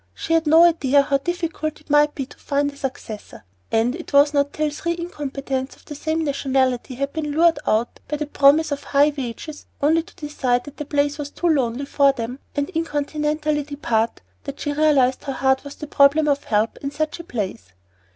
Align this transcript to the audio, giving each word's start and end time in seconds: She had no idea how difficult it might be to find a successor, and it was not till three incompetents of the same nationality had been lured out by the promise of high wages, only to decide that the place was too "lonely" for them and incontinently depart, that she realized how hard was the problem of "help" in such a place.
She 0.15 0.33
had 0.33 0.47
no 0.47 0.63
idea 0.63 1.03
how 1.03 1.19
difficult 1.19 1.79
it 1.79 1.91
might 1.91 2.15
be 2.15 2.25
to 2.25 2.37
find 2.39 2.73
a 2.73 2.75
successor, 2.75 3.43
and 3.71 3.95
it 3.95 4.13
was 4.13 4.33
not 4.33 4.51
till 4.51 4.71
three 4.71 4.97
incompetents 4.97 5.75
of 5.75 5.85
the 5.85 5.93
same 5.93 6.23
nationality 6.23 6.95
had 6.95 7.13
been 7.13 7.29
lured 7.33 7.59
out 7.67 7.99
by 8.07 8.17
the 8.17 8.25
promise 8.25 8.71
of 8.71 8.83
high 8.83 9.13
wages, 9.15 9.67
only 9.79 10.01
to 10.01 10.15
decide 10.15 10.63
that 10.63 10.77
the 10.77 10.85
place 10.85 11.19
was 11.19 11.29
too 11.29 11.49
"lonely" 11.49 11.85
for 11.85 12.13
them 12.13 12.39
and 12.55 12.71
incontinently 12.71 13.61
depart, 13.61 14.21
that 14.45 14.59
she 14.59 14.73
realized 14.73 15.23
how 15.25 15.33
hard 15.33 15.63
was 15.63 15.75
the 15.75 15.85
problem 15.85 16.27
of 16.27 16.45
"help" 16.45 16.77
in 16.77 16.89
such 16.89 17.19
a 17.19 17.23
place. 17.23 17.65